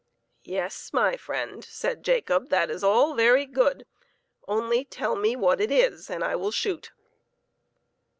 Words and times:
"Yes, 0.43 0.91
my 0.93 1.15
friend," 1.15 1.63
said 1.63 2.01
Jacob," 2.01 2.49
that 2.49 2.71
is 2.71 2.83
all 2.83 3.13
very 3.13 3.45
good; 3.45 3.85
only 4.47 4.83
tell 4.83 5.15
me 5.15 5.35
what 5.35 5.61
it 5.61 5.69
is 5.69 6.09
and 6.09 6.23
I 6.23 6.35
will 6.35 6.49
shoot." 6.49 6.89